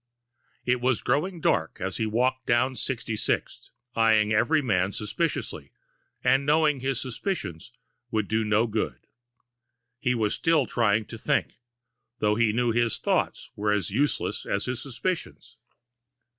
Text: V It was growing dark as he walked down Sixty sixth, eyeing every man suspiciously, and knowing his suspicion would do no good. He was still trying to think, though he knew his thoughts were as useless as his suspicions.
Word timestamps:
V 0.65 0.71
It 0.71 0.81
was 0.81 1.03
growing 1.03 1.41
dark 1.41 1.79
as 1.79 1.97
he 1.97 2.07
walked 2.07 2.47
down 2.47 2.75
Sixty 2.75 3.15
sixth, 3.15 3.69
eyeing 3.95 4.33
every 4.33 4.59
man 4.59 4.91
suspiciously, 4.93 5.73
and 6.23 6.43
knowing 6.43 6.79
his 6.79 6.99
suspicion 6.99 7.59
would 8.09 8.27
do 8.27 8.43
no 8.43 8.65
good. 8.65 9.05
He 9.99 10.15
was 10.15 10.33
still 10.33 10.65
trying 10.65 11.05
to 11.05 11.19
think, 11.19 11.59
though 12.17 12.33
he 12.33 12.51
knew 12.51 12.71
his 12.71 12.97
thoughts 12.97 13.51
were 13.55 13.71
as 13.71 13.91
useless 13.91 14.43
as 14.47 14.65
his 14.65 14.81
suspicions. 14.81 15.55